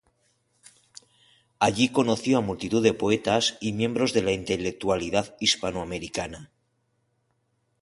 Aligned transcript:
Allí 1.67 1.87
conoció 1.97 2.39
a 2.39 2.45
multitud 2.47 2.81
de 2.83 2.93
poetas 3.03 3.49
y 3.67 3.71
miembros 3.73 4.13
de 4.13 4.23
la 4.23 4.31
intelectualidad 4.31 5.35
hispanoamericana. 5.39 6.49